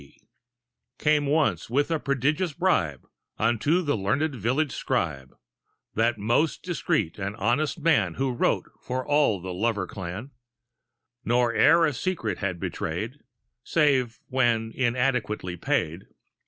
[0.01, 0.17] C,
[0.97, 3.05] Came once with a prodigious bribe
[3.37, 5.35] Unto the learned village scribe,
[5.93, 10.31] That most discreet and honest man Who wrote for all the lover clan,
[11.23, 13.19] Nor e'er a secret had betrayed
[13.63, 16.07] Save when inadequately paid.